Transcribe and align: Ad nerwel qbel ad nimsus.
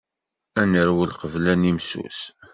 Ad 0.61 0.67
nerwel 0.71 1.11
qbel 1.21 1.45
ad 1.53 1.57
nimsus. 1.59 2.19